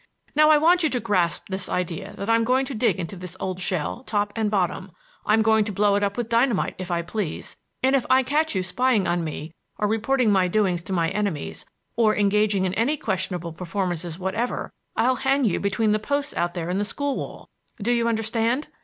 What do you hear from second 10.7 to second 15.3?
to my enemies, or engaging in any questionable performances whatever, I'll